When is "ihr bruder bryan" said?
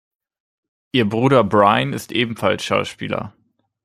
0.93-1.93